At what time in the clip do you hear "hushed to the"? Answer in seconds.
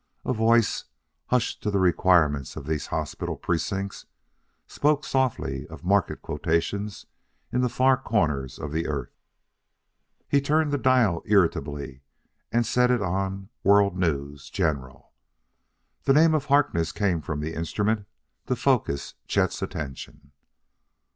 1.27-1.77